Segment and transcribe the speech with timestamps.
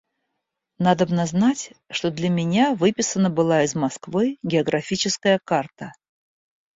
[0.79, 5.93] Надобно знать, что для меня выписана была из Москвы географическая карта.